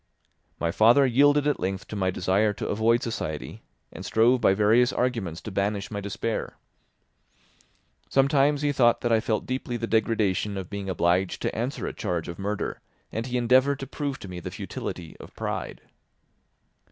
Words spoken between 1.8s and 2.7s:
to my desire to